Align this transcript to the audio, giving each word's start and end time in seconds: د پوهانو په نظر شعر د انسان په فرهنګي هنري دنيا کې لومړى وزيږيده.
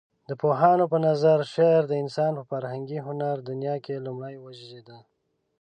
د 0.29 0.31
پوهانو 0.41 0.85
په 0.91 0.97
نظر 1.07 1.37
شعر 1.53 1.81
د 1.87 1.93
انسان 2.03 2.31
په 2.37 2.43
فرهنګي 2.51 2.99
هنري 3.05 3.41
دنيا 3.49 3.75
کې 3.85 4.03
لومړى 4.05 4.35
وزيږيده. 4.39 4.97